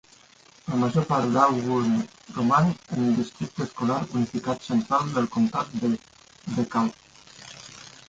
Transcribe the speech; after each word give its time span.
La 0.69 0.75
major 0.83 1.03
part 1.09 1.27
d'Auburn 1.35 1.91
roman 2.39 2.73
en 2.97 3.05
el 3.09 3.13
districte 3.21 3.65
escolar 3.69 4.01
unificat 4.23 4.69
central 4.73 5.15
del 5.19 5.33
comtat 5.39 5.81
de 5.85 5.95
DeKalb. 5.97 7.67